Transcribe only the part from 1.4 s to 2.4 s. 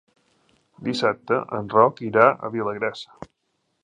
en Roc irà